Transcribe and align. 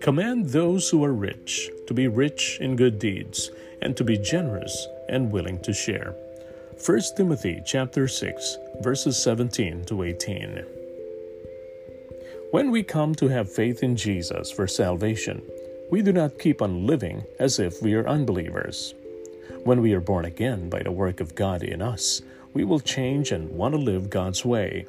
Command 0.00 0.50
those 0.50 0.90
who 0.90 1.02
are 1.02 1.14
rich 1.14 1.70
to 1.86 1.94
be 1.94 2.08
rich 2.08 2.58
in 2.60 2.76
good 2.76 2.98
deeds 2.98 3.50
and 3.80 3.96
to 3.96 4.04
be 4.04 4.18
generous 4.18 4.86
and 5.08 5.32
willing 5.32 5.58
to 5.62 5.72
share. 5.72 6.14
1 6.86 7.00
Timothy 7.16 7.62
chapter 7.64 8.06
6 8.06 8.58
verses 8.82 9.22
17 9.22 9.84
to 9.84 10.02
18. 10.02 10.64
When 12.50 12.70
we 12.70 12.82
come 12.82 13.14
to 13.14 13.28
have 13.28 13.50
faith 13.50 13.82
in 13.82 13.96
Jesus 13.96 14.50
for 14.50 14.66
salvation, 14.66 15.42
we 15.90 16.02
do 16.02 16.12
not 16.12 16.38
keep 16.38 16.60
on 16.60 16.86
living 16.86 17.24
as 17.38 17.58
if 17.58 17.80
we 17.80 17.94
are 17.94 18.06
unbelievers. 18.06 18.94
When 19.64 19.80
we 19.80 19.94
are 19.94 20.00
born 20.00 20.26
again 20.26 20.68
by 20.68 20.82
the 20.82 20.92
work 20.92 21.20
of 21.20 21.34
God 21.34 21.62
in 21.62 21.80
us, 21.80 22.20
we 22.54 22.64
will 22.64 22.80
change 22.80 23.32
and 23.32 23.50
want 23.50 23.74
to 23.74 23.80
live 23.80 24.08
God's 24.08 24.44
way. 24.44 24.86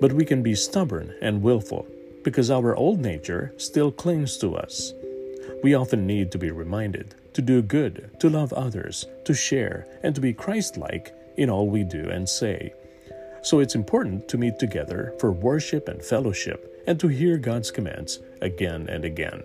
But 0.00 0.12
we 0.12 0.24
can 0.24 0.42
be 0.42 0.54
stubborn 0.54 1.14
and 1.22 1.42
willful 1.42 1.86
because 2.24 2.50
our 2.50 2.76
old 2.76 3.00
nature 3.00 3.54
still 3.56 3.90
clings 3.90 4.36
to 4.38 4.56
us. 4.56 4.92
We 5.62 5.74
often 5.74 6.06
need 6.06 6.32
to 6.32 6.38
be 6.38 6.50
reminded 6.50 7.14
to 7.34 7.42
do 7.42 7.62
good, 7.62 8.10
to 8.20 8.28
love 8.28 8.52
others, 8.52 9.06
to 9.24 9.32
share, 9.32 9.86
and 10.02 10.14
to 10.14 10.20
be 10.20 10.34
Christ 10.34 10.76
like 10.76 11.14
in 11.36 11.48
all 11.48 11.68
we 11.68 11.82
do 11.82 12.10
and 12.10 12.28
say. 12.28 12.74
So 13.42 13.60
it's 13.60 13.74
important 13.74 14.28
to 14.28 14.38
meet 14.38 14.58
together 14.58 15.14
for 15.18 15.32
worship 15.32 15.88
and 15.88 16.02
fellowship 16.02 16.82
and 16.86 16.98
to 17.00 17.08
hear 17.08 17.38
God's 17.38 17.70
commands 17.70 18.20
again 18.40 18.88
and 18.88 19.04
again. 19.04 19.42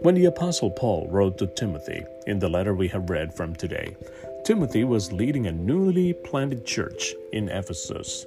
When 0.00 0.14
the 0.16 0.24
Apostle 0.24 0.70
Paul 0.70 1.06
wrote 1.10 1.38
to 1.38 1.46
Timothy 1.46 2.04
in 2.26 2.40
the 2.40 2.48
letter 2.48 2.74
we 2.74 2.88
have 2.88 3.08
read 3.08 3.32
from 3.34 3.54
today, 3.54 3.96
Timothy 4.44 4.84
was 4.84 5.12
leading 5.12 5.46
a 5.46 5.52
newly 5.52 6.12
planted 6.12 6.66
church 6.66 7.14
in 7.32 7.48
Ephesus. 7.48 8.26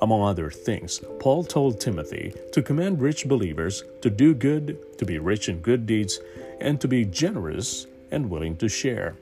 Among 0.00 0.22
other 0.22 0.50
things, 0.50 1.00
Paul 1.20 1.44
told 1.44 1.80
Timothy 1.80 2.34
to 2.52 2.62
command 2.62 3.00
rich 3.00 3.26
believers 3.26 3.82
to 4.02 4.10
do 4.10 4.34
good, 4.34 4.98
to 4.98 5.04
be 5.06 5.18
rich 5.18 5.48
in 5.48 5.60
good 5.60 5.86
deeds, 5.86 6.20
and 6.60 6.80
to 6.80 6.88
be 6.88 7.04
generous 7.04 7.86
and 8.10 8.28
willing 8.28 8.56
to 8.56 8.68
share. 8.68 9.16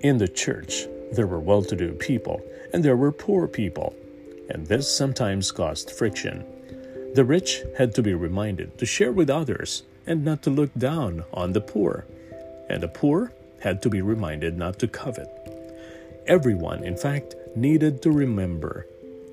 In 0.00 0.18
the 0.18 0.28
church, 0.28 0.86
there 1.12 1.26
were 1.26 1.40
well 1.40 1.62
to 1.62 1.76
do 1.76 1.92
people 1.92 2.42
and 2.72 2.84
there 2.84 2.96
were 2.96 3.12
poor 3.12 3.46
people, 3.46 3.94
and 4.50 4.66
this 4.66 4.94
sometimes 4.94 5.52
caused 5.52 5.90
friction. 5.90 6.44
The 7.14 7.24
rich 7.24 7.62
had 7.78 7.94
to 7.94 8.02
be 8.02 8.14
reminded 8.14 8.76
to 8.78 8.86
share 8.86 9.12
with 9.12 9.30
others 9.30 9.84
and 10.06 10.24
not 10.24 10.42
to 10.42 10.50
look 10.50 10.74
down 10.76 11.24
on 11.32 11.52
the 11.52 11.60
poor, 11.60 12.04
and 12.68 12.82
the 12.82 12.88
poor 12.88 13.32
had 13.66 13.82
to 13.82 13.90
be 13.90 14.00
reminded 14.00 14.56
not 14.56 14.78
to 14.78 14.86
covet. 14.86 15.28
Everyone, 16.28 16.84
in 16.84 16.96
fact, 16.96 17.34
needed 17.56 18.00
to 18.00 18.12
remember 18.12 18.86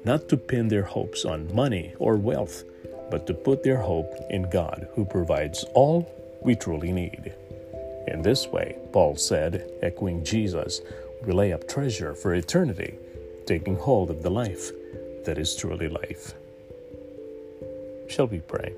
not 0.05 0.27
to 0.27 0.35
pin 0.35 0.69
their 0.69 0.81
hopes 0.81 1.23
on 1.23 1.53
money 1.53 1.93
or 1.99 2.15
wealth, 2.15 2.63
but 3.11 3.27
to 3.27 3.33
put 3.35 3.61
their 3.61 3.77
hope 3.77 4.11
in 4.31 4.49
God 4.49 4.87
who 4.95 5.05
provides 5.05 5.63
all 5.75 6.11
we 6.41 6.55
truly 6.55 6.91
need. 6.91 7.31
In 8.07 8.23
this 8.23 8.47
way, 8.47 8.75
Paul 8.91 9.17
said, 9.17 9.69
echoing 9.83 10.25
Jesus, 10.25 10.81
we 11.23 11.31
lay 11.31 11.53
up 11.53 11.67
treasure 11.67 12.15
for 12.15 12.33
eternity, 12.33 12.95
taking 13.45 13.75
hold 13.75 14.09
of 14.09 14.23
the 14.23 14.31
life 14.31 14.71
that 15.25 15.37
is 15.37 15.55
truly 15.55 15.89
life. 15.89 16.33
Shall 18.09 18.25
we 18.25 18.39
pray? 18.39 18.73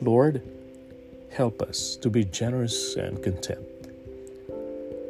Lord, 0.00 0.40
help 1.32 1.60
us 1.60 1.96
to 1.96 2.08
be 2.08 2.24
generous 2.24 2.96
and 2.96 3.22
content. 3.22 3.77